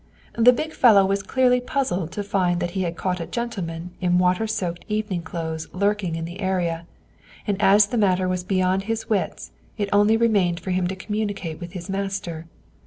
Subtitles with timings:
[0.35, 4.17] The big fellow was clearly puzzled to find that he had caught a gentleman in
[4.17, 6.87] water soaked evening clothes lurking in the area,
[7.45, 11.59] and as the matter was beyond his wits it only remained for him to communicate
[11.61, 12.47] with his master.